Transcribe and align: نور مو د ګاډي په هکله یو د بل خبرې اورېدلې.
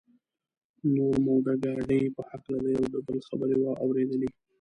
نور 0.95 1.15
مو 1.25 1.35
د 1.45 1.47
ګاډي 1.63 2.01
په 2.15 2.21
هکله 2.29 2.67
یو 2.77 2.85
د 2.93 2.95
بل 3.07 3.17
خبرې 3.27 3.57
اورېدلې. 3.83 4.29